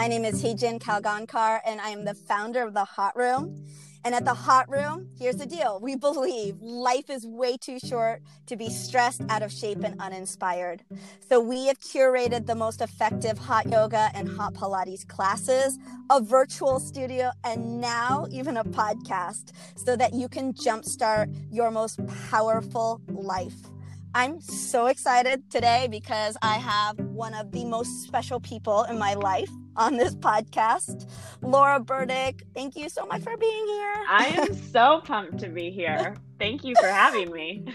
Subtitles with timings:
[0.00, 3.66] My name is Hijin Kalgankar, and I am the founder of The Hot Room.
[4.02, 8.22] And at The Hot Room, here's the deal we believe life is way too short
[8.46, 10.84] to be stressed, out of shape, and uninspired.
[11.28, 16.80] So we have curated the most effective hot yoga and hot Pilates classes, a virtual
[16.80, 23.68] studio, and now even a podcast so that you can jumpstart your most powerful life.
[24.14, 29.12] I'm so excited today because I have one of the most special people in my
[29.12, 31.08] life on this podcast,
[31.42, 32.42] Laura Burdick.
[32.54, 33.94] Thank you so much for being here.
[34.08, 36.16] I am so pumped to be here.
[36.38, 37.64] Thank you for having me.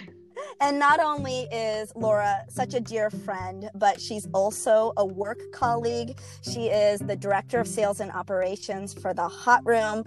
[0.59, 6.18] And not only is Laura such a dear friend, but she's also a work colleague.
[6.41, 10.04] She is the director of sales and operations for the Hot Room.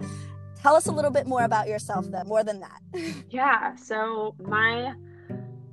[0.61, 2.81] Tell us a little bit more about yourself, though, more than that.
[3.29, 3.75] Yeah.
[3.75, 4.93] So, my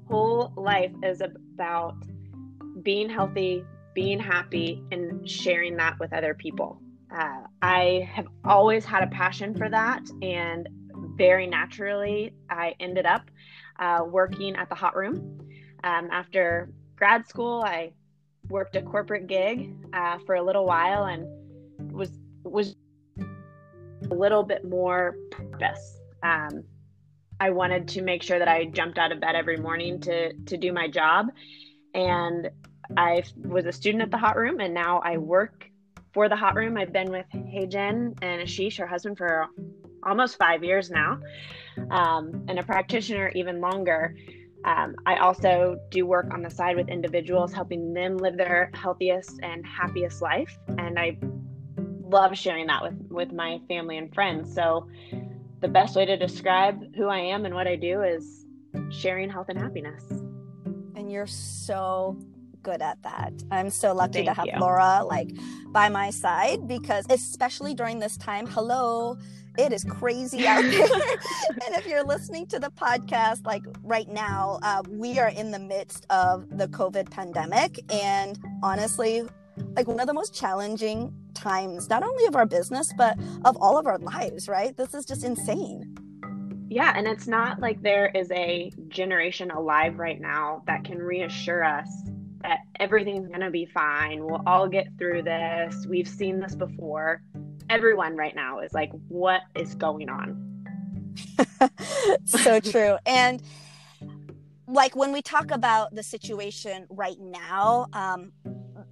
[0.08, 1.96] whole life is about
[2.82, 3.64] being healthy,
[3.96, 6.78] being happy, and sharing that with other people.
[7.10, 10.68] Uh, I have always had a passion for that, and
[11.16, 13.30] very naturally, I ended up
[13.78, 15.40] uh, working at the Hot Room.
[15.82, 17.94] Um, after grad school, I
[18.50, 21.26] worked a corporate gig uh, for a little while and
[21.90, 22.10] was
[22.44, 22.76] was
[24.10, 26.00] a little bit more purpose.
[26.22, 26.64] Um,
[27.40, 30.56] I wanted to make sure that I jumped out of bed every morning to to
[30.58, 31.28] do my job,
[31.94, 32.50] and
[32.96, 35.68] I was a student at the Hot Room, and now I work
[36.12, 36.76] for the Hot Room.
[36.76, 39.46] I've been with Hey Jen and Ashish, her husband, for
[40.02, 41.18] almost five years now,
[41.90, 44.14] um, and a practitioner even longer.
[44.64, 49.38] Um, I also do work on the side with individuals, helping them live their healthiest
[49.42, 51.18] and happiest life, and I
[52.08, 54.54] love sharing that with with my family and friends.
[54.54, 54.88] So
[55.60, 58.46] the best way to describe who I am and what I do is
[58.90, 60.04] sharing health and happiness.
[60.94, 62.18] And you're so
[62.66, 63.32] good at that.
[63.52, 64.58] I'm so lucky Thank to have you.
[64.58, 65.30] Laura like
[65.68, 69.16] by my side because especially during this time, hello,
[69.56, 70.82] it is crazy out there.
[71.64, 75.60] and if you're listening to the podcast like right now, uh, we are in the
[75.60, 79.22] midst of the COVID pandemic and honestly,
[79.76, 83.78] like one of the most challenging times not only of our business but of all
[83.78, 84.76] of our lives, right?
[84.76, 85.96] This is just insane.
[86.68, 91.62] Yeah, and it's not like there is a generation alive right now that can reassure
[91.62, 91.88] us
[92.46, 94.24] that everything's going to be fine.
[94.24, 95.84] We'll all get through this.
[95.88, 97.20] We've seen this before.
[97.68, 100.64] Everyone right now is like, what is going on?
[102.24, 102.98] so true.
[103.04, 103.42] And
[104.68, 108.30] like when we talk about the situation right now, um,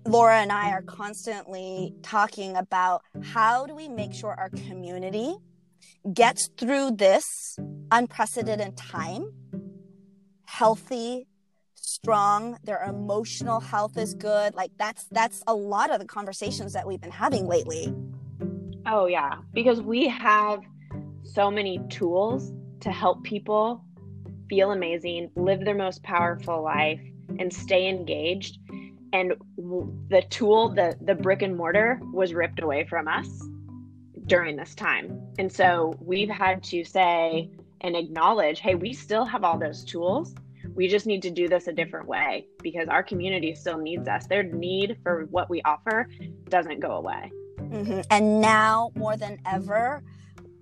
[0.04, 5.36] Laura and I are constantly talking about how do we make sure our community
[6.12, 7.56] gets through this
[7.92, 9.32] unprecedented time
[10.46, 11.26] healthy
[11.84, 16.86] strong their emotional health is good like that's that's a lot of the conversations that
[16.86, 17.94] we've been having lately
[18.86, 20.60] Oh, yeah, because we have
[21.22, 23.82] so many tools to help people
[24.48, 27.00] feel amazing, live their most powerful life,
[27.38, 28.58] and stay engaged.
[29.14, 33.28] And the tool, the the brick and mortar, was ripped away from us
[34.26, 39.44] during this time, and so we've had to say and acknowledge, hey, we still have
[39.44, 40.34] all those tools.
[40.74, 44.26] We just need to do this a different way because our community still needs us.
[44.26, 46.08] Their need for what we offer
[46.48, 47.30] doesn't go away.
[47.58, 50.02] hmm And now more than ever,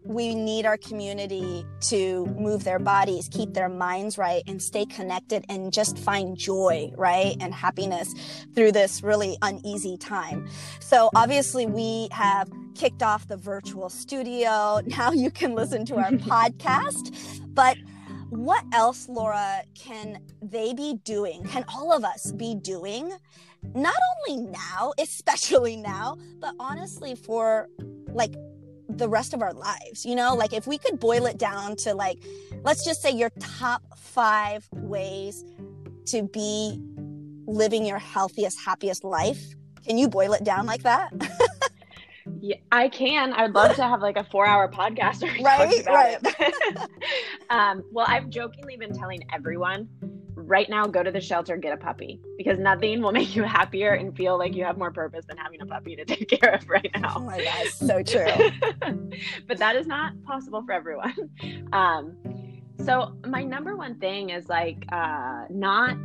[0.05, 5.45] we need our community to move their bodies, keep their minds right, and stay connected
[5.49, 7.37] and just find joy, right?
[7.41, 8.13] And happiness
[8.55, 10.49] through this really uneasy time.
[10.81, 14.81] So, obviously, we have kicked off the virtual studio.
[14.93, 17.41] Now you can listen to our podcast.
[17.55, 17.77] But
[18.33, 21.45] what else, Laura, can they be doing?
[21.45, 23.13] Can all of us be doing?
[23.75, 23.95] Not
[24.29, 27.69] only now, especially now, but honestly for
[28.09, 28.35] like
[28.89, 31.95] the rest of our lives you know like if we could boil it down to
[31.95, 32.19] like
[32.63, 35.45] let's just say your top five ways
[36.05, 36.79] to be
[37.47, 39.55] living your healthiest happiest life
[39.87, 41.11] can you boil it down like that
[42.45, 43.33] Yeah, I can.
[43.35, 46.19] I'd love to have like a four-hour podcast Right, about right.
[46.23, 46.91] it.
[47.51, 49.89] um, well, I've jokingly been telling everyone
[50.35, 53.93] right now, go to the shelter, get a puppy, because nothing will make you happier
[53.93, 56.69] and feel like you have more purpose than having a puppy to take care of
[56.69, 57.19] right oh now.
[57.19, 58.51] my gosh so true
[59.47, 61.15] but that is not possible for everyone.
[61.73, 62.17] Um,
[62.85, 65.97] so my number one thing is like uh, not,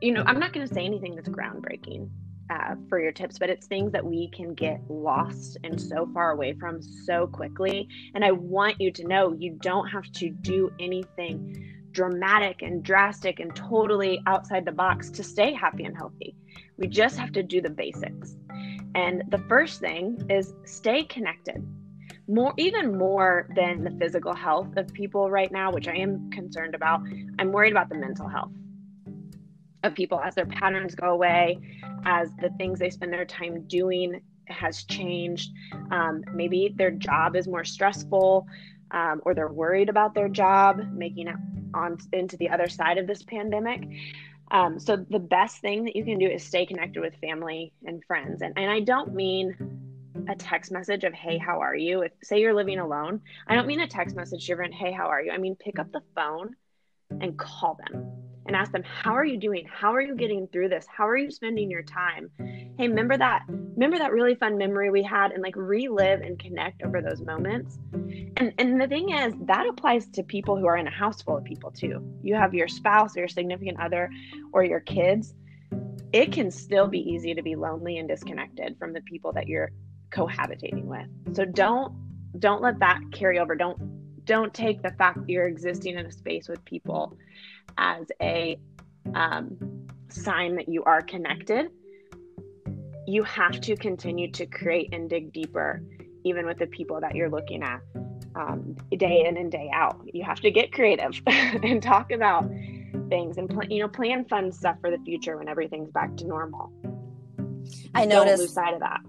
[0.00, 2.08] you know, I'm not going to say anything that's groundbreaking
[2.50, 6.32] uh, for your tips, but it's things that we can get lost and so far
[6.32, 7.88] away from so quickly.
[8.14, 13.40] And I want you to know you don't have to do anything dramatic and drastic
[13.40, 16.36] and totally outside the box to stay happy and healthy.
[16.76, 18.36] We just have to do the basics.
[18.94, 21.64] And the first thing is stay connected.
[22.28, 26.74] More, even more than the physical health of people right now, which I am concerned
[26.74, 27.02] about.
[27.38, 28.52] I'm worried about the mental health
[29.82, 31.58] of people as their patterns go away,
[32.04, 35.50] as the things they spend their time doing has changed.
[35.90, 38.46] Um, maybe their job is more stressful,
[38.90, 41.36] um, or they're worried about their job making it
[41.72, 43.86] on into the other side of this pandemic.
[44.50, 48.04] Um, so the best thing that you can do is stay connected with family and
[48.04, 48.42] friends.
[48.42, 49.54] And, and I don't mean
[50.28, 52.02] a text message of, hey, how are you?
[52.02, 55.22] If say you're living alone, I don't mean a text message friend, hey, how are
[55.22, 55.30] you?
[55.30, 56.56] I mean, pick up the phone
[57.20, 59.64] and call them and ask them how are you doing?
[59.72, 60.84] How are you getting through this?
[60.92, 62.28] How are you spending your time?
[62.36, 66.82] Hey remember that remember that really fun memory we had and like relive and connect
[66.82, 67.78] over those moments?
[68.38, 71.36] And and the thing is that applies to people who are in a house full
[71.36, 72.02] of people too.
[72.24, 74.10] You have your spouse or your significant other
[74.52, 75.32] or your kids.
[76.12, 79.70] It can still be easy to be lonely and disconnected from the people that you're
[80.10, 81.36] cohabitating with.
[81.36, 81.94] So don't
[82.40, 83.54] don't let that carry over.
[83.54, 87.16] Don't don't take the fact that you're existing in a space with people
[87.78, 88.58] as a
[89.14, 91.70] um, sign that you are connected.
[93.06, 95.82] You have to continue to create and dig deeper,
[96.24, 97.80] even with the people that you're looking at
[98.34, 100.00] um, day in and day out.
[100.12, 102.48] You have to get creative and talk about
[103.08, 106.26] things and pl- you know plan fun stuff for the future when everything's back to
[106.26, 106.72] normal.
[107.94, 109.00] I noticed Don't lose sight of that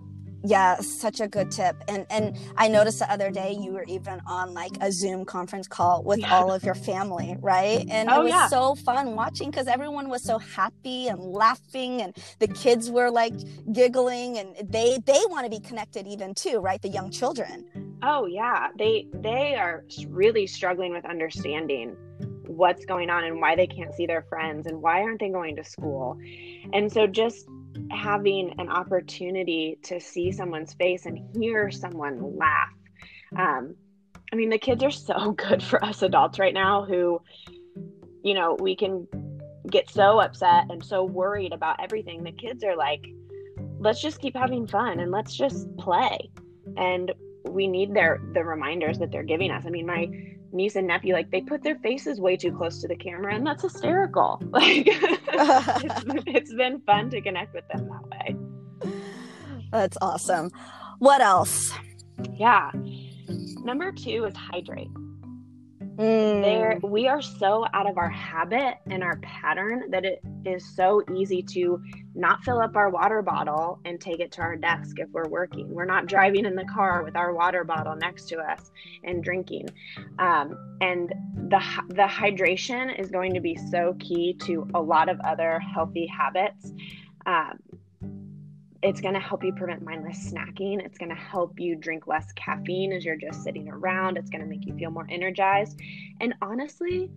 [0.43, 1.75] yeah such a good tip.
[1.87, 5.67] And and i noticed the other day you were even on like a zoom conference
[5.67, 6.35] call with yeah.
[6.35, 7.85] all of your family right?
[7.89, 8.47] And oh, it was yeah.
[8.47, 13.33] so fun watching because everyone was so happy and laughing and the kids were like
[13.71, 16.81] giggling and they they want to be connected even too right?
[16.81, 17.65] The young children.
[18.03, 18.67] Oh yeah.
[18.77, 21.95] They they are really struggling with understanding
[22.47, 25.55] what's going on and why they can't see their friends and why aren't they going
[25.55, 26.17] to school?
[26.73, 27.47] And so just
[27.91, 32.69] having an opportunity to see someone's face and hear someone laugh.
[33.35, 33.75] Um,
[34.31, 37.21] I mean, the kids are so good for us adults right now who,
[38.23, 39.07] you know, we can
[39.69, 42.23] get so upset and so worried about everything.
[42.23, 43.05] The kids are like,
[43.79, 46.29] let's just keep having fun and let's just play.
[46.77, 47.11] And
[47.49, 49.63] we need their the reminders that they're giving us.
[49.65, 50.09] I mean, my
[50.53, 53.45] niece and nephew like they put their faces way too close to the camera and
[53.45, 54.41] that's hysterical.
[54.51, 58.91] Like it's, it's been fun to connect with them that way.
[59.71, 60.51] That's awesome.
[60.99, 61.71] What else?
[62.37, 62.71] Yeah.
[63.63, 64.91] Number two is hydrate
[66.01, 66.41] Mm.
[66.41, 71.03] There, we are so out of our habit and our pattern that it is so
[71.15, 71.79] easy to
[72.15, 75.69] not fill up our water bottle and take it to our desk if we're working.
[75.69, 78.71] We're not driving in the car with our water bottle next to us
[79.03, 79.69] and drinking.
[80.17, 81.13] Um, and
[81.49, 86.07] the the hydration is going to be so key to a lot of other healthy
[86.07, 86.73] habits.
[87.27, 87.59] Um,
[88.83, 90.83] it's going to help you prevent mindless snacking.
[90.83, 94.17] It's going to help you drink less caffeine as you're just sitting around.
[94.17, 95.79] It's going to make you feel more energized.
[96.19, 97.11] And honestly,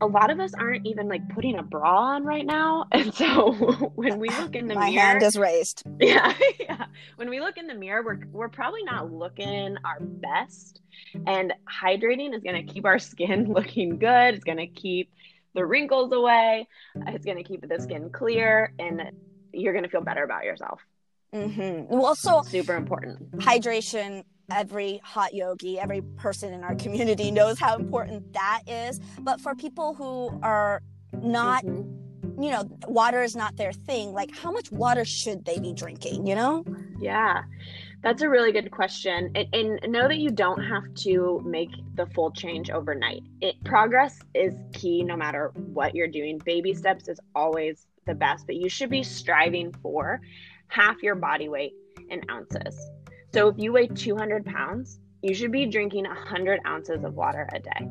[0.00, 2.86] a lot of us aren't even like putting a bra on right now.
[2.92, 3.52] And so
[3.94, 5.82] when we look in the My mirror, hand is raised.
[6.00, 6.86] Yeah, yeah.
[7.16, 10.80] When we look in the mirror, we're we're probably not looking our best.
[11.26, 14.34] And hydrating is going to keep our skin looking good.
[14.34, 15.10] It's going to keep
[15.54, 16.68] the wrinkles away.
[17.06, 19.02] It's going to keep the skin clear and
[19.52, 20.80] you're going to feel better about yourself.
[21.34, 21.94] Mm-hmm.
[21.94, 23.36] Well, so super important.
[23.38, 24.24] Hydration.
[24.50, 28.98] Every hot yogi, every person in our community knows how important that is.
[29.20, 30.80] But for people who are
[31.12, 32.42] not, mm-hmm.
[32.42, 34.14] you know, water is not their thing.
[34.14, 36.26] Like, how much water should they be drinking?
[36.26, 36.64] You know?
[36.98, 37.42] Yeah.
[38.02, 39.32] That's a really good question.
[39.34, 43.22] And, and, know that you don't have to make the full change overnight.
[43.40, 46.38] It, progress is key no matter what you're doing.
[46.38, 50.20] Baby steps is always the best, but you should be striving for
[50.68, 51.74] half your body weight
[52.10, 52.78] in ounces.
[53.32, 57.58] So if you weigh 200 pounds, you should be drinking 100 ounces of water a
[57.58, 57.88] day.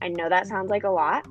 [0.00, 1.26] I know that sounds like a lot,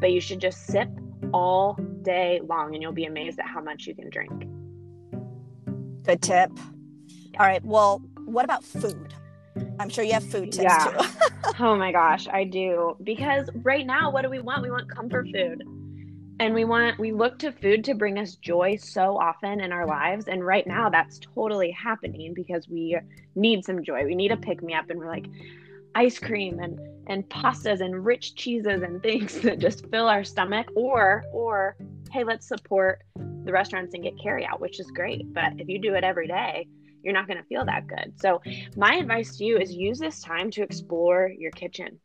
[0.00, 0.88] but you should just sip
[1.32, 4.32] all day long and you'll be amazed at how much you can drink.
[6.04, 6.50] Good tip.
[7.38, 7.64] All right.
[7.64, 9.14] Well, what about food?
[9.78, 10.86] I'm sure you have food tips yeah.
[10.86, 11.08] too.
[11.60, 12.96] oh my gosh, I do.
[13.02, 14.62] Because right now, what do we want?
[14.62, 15.62] We want comfort food
[16.42, 19.86] and we want we look to food to bring us joy so often in our
[19.86, 20.26] lives.
[20.26, 22.98] And right now that's totally happening because we
[23.36, 24.04] need some joy.
[24.04, 25.26] We need a pick me up and we're like
[25.94, 30.66] ice cream and and pastas and rich cheeses and things that just fill our stomach
[30.74, 31.76] or or
[32.10, 33.02] hey let's support
[33.44, 35.32] the restaurants and get carry out which is great.
[35.32, 36.66] But if you do it every day
[37.04, 38.14] you're not going to feel that good.
[38.16, 38.40] So
[38.76, 41.98] my advice to you is use this time to explore your kitchen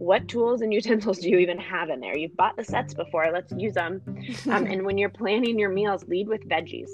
[0.00, 2.16] what tools and utensils do you even have in there?
[2.16, 4.02] You've bought the sets before, let's use them.
[4.48, 6.90] Um, and when you're planning your meals, lead with veggies.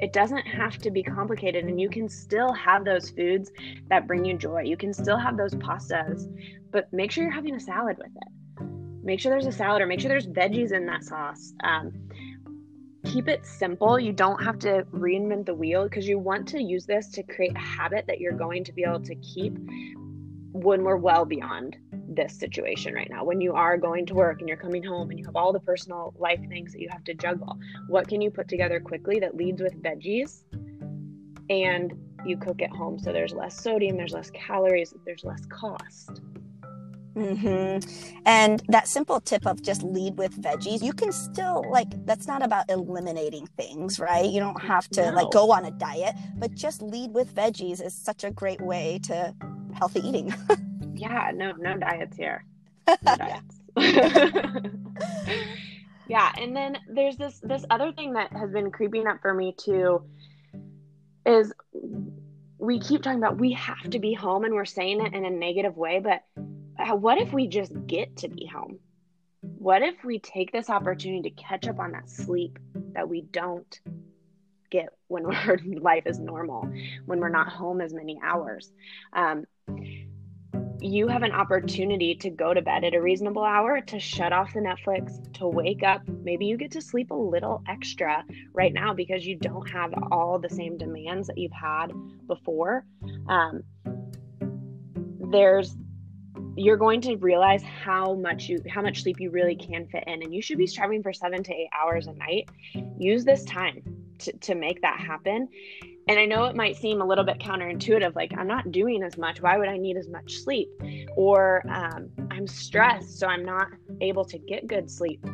[0.00, 3.50] It doesn't have to be complicated, and you can still have those foods
[3.88, 4.62] that bring you joy.
[4.62, 6.28] You can still have those pastas,
[6.70, 8.64] but make sure you're having a salad with it.
[9.02, 11.54] Make sure there's a salad, or make sure there's veggies in that sauce.
[11.64, 11.92] Um,
[13.06, 13.98] keep it simple.
[13.98, 17.56] You don't have to reinvent the wheel because you want to use this to create
[17.56, 19.56] a habit that you're going to be able to keep
[20.52, 21.76] when we're well beyond
[22.16, 23.24] this situation right now.
[23.24, 25.60] When you are going to work and you're coming home and you have all the
[25.60, 27.58] personal life things that you have to juggle,
[27.88, 30.42] what can you put together quickly that leads with veggies
[31.48, 31.92] and
[32.24, 36.20] you cook at home so there's less sodium, there's less calories, there's less cost.
[37.16, 38.20] Mm-hmm.
[38.26, 42.42] And that simple tip of just lead with veggies, you can still like that's not
[42.42, 44.26] about eliminating things, right?
[44.26, 45.16] You don't have to no.
[45.16, 49.00] like go on a diet, but just lead with veggies is such a great way
[49.04, 49.34] to
[49.72, 50.34] healthy eating.
[50.98, 52.44] yeah, no, no diets here.
[52.88, 53.60] No diets.
[56.08, 59.54] yeah, and then there's this this other thing that has been creeping up for me
[59.56, 60.02] too
[61.26, 61.52] is
[62.58, 65.30] we keep talking about we have to be home and we're saying it in a
[65.30, 66.22] negative way, but
[66.78, 68.78] uh, what if we just get to be home?
[69.40, 72.58] What if we take this opportunity to catch up on that sleep
[72.92, 73.80] that we don't
[74.70, 76.68] get when our life is normal,
[77.04, 78.72] when we're not home as many hours?
[79.12, 79.44] Um,
[80.80, 84.52] you have an opportunity to go to bed at a reasonable hour, to shut off
[84.52, 86.02] the Netflix, to wake up.
[86.08, 90.38] Maybe you get to sleep a little extra right now because you don't have all
[90.38, 91.92] the same demands that you've had
[92.26, 92.84] before.
[93.28, 93.62] Um,
[95.30, 95.76] there's
[96.56, 100.22] you're going to realize how much you how much sleep you really can fit in
[100.22, 102.48] and you should be striving for seven to eight hours a night
[102.98, 103.82] use this time
[104.18, 105.48] to, to make that happen
[106.06, 109.16] and i know it might seem a little bit counterintuitive like i'm not doing as
[109.18, 110.68] much why would i need as much sleep?
[111.16, 113.68] Or um, i'm stressed so i'm not
[114.00, 115.24] able to get good sleep.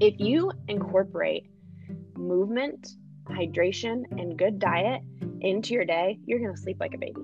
[0.00, 1.46] If you incorporate
[2.16, 2.88] movement
[3.26, 5.02] hydration and good diet
[5.40, 7.22] into your day you're going to sleep like a baby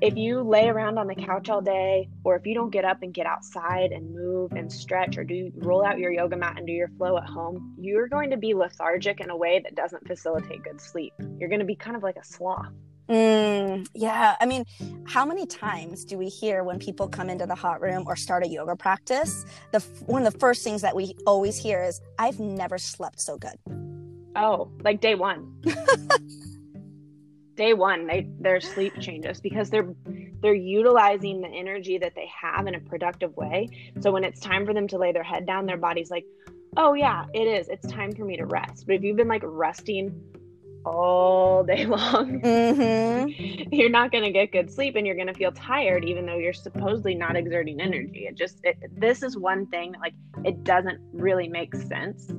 [0.00, 3.02] if you lay around on the couch all day or if you don't get up
[3.02, 6.66] and get outside and move and stretch or do roll out your yoga mat and
[6.66, 10.06] do your flow at home you're going to be lethargic in a way that doesn't
[10.06, 12.72] facilitate good sleep you're going to be kind of like a sloth
[13.08, 14.34] Mm, yeah.
[14.40, 14.64] I mean,
[15.06, 18.44] how many times do we hear when people come into the hot room or start
[18.44, 19.44] a yoga practice?
[19.70, 23.38] The one of the first things that we always hear is, "I've never slept so
[23.38, 23.56] good."
[24.34, 25.54] Oh, like day one.
[27.56, 29.88] day one they their sleep changes because they're
[30.42, 33.68] they're utilizing the energy that they have in a productive way.
[34.00, 36.24] So when it's time for them to lay their head down their body's like
[36.76, 37.68] oh yeah it is.
[37.68, 38.86] It's time for me to rest.
[38.86, 40.20] But if you've been like resting
[40.84, 43.74] all day long mm-hmm.
[43.74, 46.38] you're not going to get good sleep and you're going to feel tired even though
[46.38, 48.26] you're supposedly not exerting energy.
[48.28, 52.30] It just it, this is one thing that like it doesn't really make sense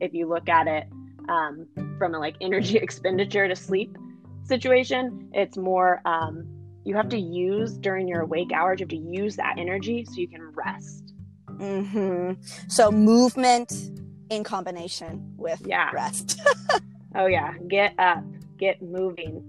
[0.00, 0.84] if you look at it
[1.28, 1.66] um,
[1.98, 3.96] from a like energy expenditure to sleep
[4.44, 5.30] situation.
[5.32, 6.46] It's more um,
[6.84, 8.80] you have to use during your awake hours.
[8.80, 11.14] You have to use that energy so you can rest.
[11.48, 12.42] Mm-hmm.
[12.68, 13.72] So movement
[14.30, 15.90] in combination with yeah.
[15.92, 16.40] rest.
[17.14, 18.24] oh yeah, get up,
[18.56, 19.44] get moving,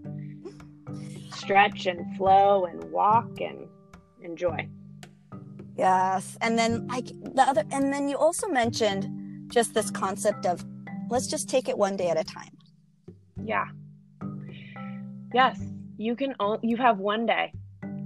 [1.34, 3.68] stretch and flow and walk and
[4.22, 4.68] enjoy.
[5.76, 10.64] Yes, and then like the other, and then you also mentioned just this concept of
[11.10, 12.56] let's just take it one day at a time.
[13.44, 13.66] Yeah.
[15.34, 15.60] Yes,
[15.98, 16.36] you can.
[16.62, 17.54] you have one day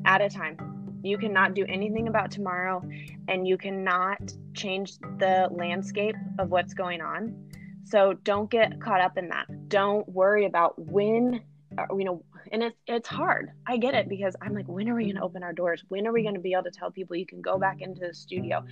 [0.05, 0.57] at a time.
[1.03, 2.81] You cannot do anything about tomorrow,
[3.27, 7.36] and you cannot change the landscape of what's going on.
[7.84, 9.69] So don't get caught up in that.
[9.69, 11.41] Don't worry about when,
[11.77, 13.51] uh, you know, and it's it's hard.
[13.67, 15.84] I get it because I'm like, when are we going to open our doors?
[15.89, 18.00] When are we going to be able to tell people you can go back into
[18.00, 18.63] the studio?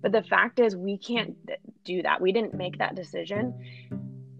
[0.00, 1.36] But the fact is, we can't
[1.84, 2.20] do that.
[2.20, 3.54] We didn't make that decision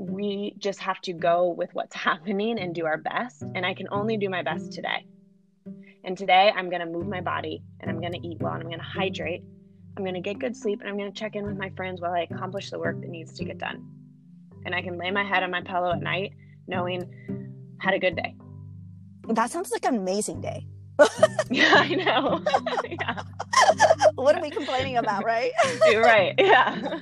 [0.03, 3.43] we just have to go with what's happening and do our best.
[3.55, 5.07] And I can only do my best today.
[6.05, 8.63] And today I'm going to move my body and I'm going to eat well and
[8.63, 9.45] I'm going to hydrate.
[9.97, 12.01] I'm going to get good sleep and I'm going to check in with my friends
[12.01, 13.87] while I accomplish the work that needs to get done.
[14.65, 16.33] And I can lay my head on my pillow at night
[16.67, 18.35] knowing had a good day.
[19.29, 20.67] That sounds like an amazing day.
[21.51, 22.43] Yeah, I know.
[22.91, 23.23] yeah.
[24.15, 25.53] what are we complaining about, right?
[25.97, 26.35] right.
[26.39, 27.01] Yeah.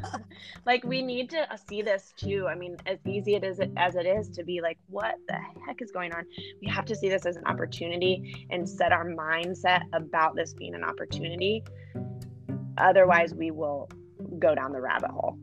[0.66, 2.47] like we need to uh, see this too.
[2.49, 5.80] I mean, as easy it is as it is to be like, what the heck
[5.80, 6.25] is going on?
[6.61, 10.75] We have to see this as an opportunity and set our mindset about this being
[10.75, 11.64] an opportunity.
[12.78, 13.88] Otherwise, we will
[14.38, 15.38] go down the rabbit hole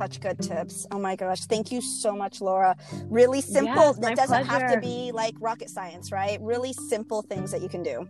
[0.00, 0.86] such good tips.
[0.90, 1.44] Oh my gosh.
[1.44, 2.74] Thank you so much, Laura.
[3.10, 3.94] Really simple.
[4.00, 4.64] Yes, it doesn't pleasure.
[4.64, 6.40] have to be like rocket science, right?
[6.40, 8.08] Really simple things that you can do.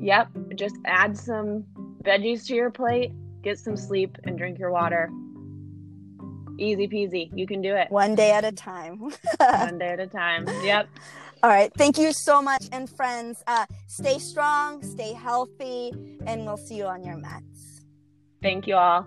[0.00, 0.28] Yep.
[0.54, 1.64] Just add some
[2.02, 3.12] veggies to your plate,
[3.42, 5.10] get some sleep, and drink your water.
[6.58, 7.30] Easy peasy.
[7.34, 7.90] You can do it.
[7.90, 8.98] One day at a time.
[9.38, 10.46] One day at a time.
[10.62, 10.88] Yep.
[11.42, 11.72] All right.
[11.78, 12.68] Thank you so much.
[12.70, 15.92] And friends, uh, stay strong, stay healthy,
[16.26, 17.80] and we'll see you on your mats.
[18.42, 19.06] Thank you all.